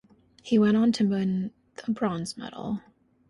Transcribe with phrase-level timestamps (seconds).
[0.41, 2.81] He went on to win the bronze medal.